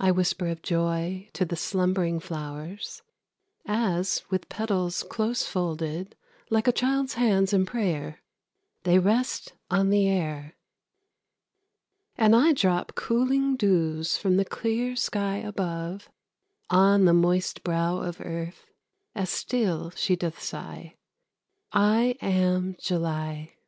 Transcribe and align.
I 0.00 0.12
whisper 0.12 0.46
of 0.48 0.62
joy 0.62 1.28
to 1.34 1.44
the 1.44 1.56
slumbering 1.56 2.20
flowers, 2.20 3.02
As, 3.66 4.24
with 4.30 4.48
petals 4.48 5.02
close 5.02 5.42
folded, 5.46 6.16
like 6.48 6.74
child 6.74 7.12
hands 7.12 7.52
in 7.52 7.66
prayer, 7.66 8.22
They 8.84 8.98
rest 8.98 9.52
on 9.70 9.90
the 9.90 10.08
air, 10.08 10.56
And 12.16 12.34
I 12.34 12.54
drop 12.54 12.94
cooling 12.94 13.56
dews 13.56 14.16
from 14.16 14.38
the 14.38 14.44
clear 14.46 14.96
sky 14.96 15.36
above 15.36 16.08
On 16.70 17.04
the 17.04 17.12
moist 17.12 17.62
brow 17.62 17.98
of 17.98 18.22
Earth, 18.22 18.70
as 19.14 19.28
still 19.28 19.90
she 19.90 20.16
doth 20.16 20.40
sigh. 20.42 20.96
I 21.74 22.16
am 22.22 22.74
July. 22.80 23.58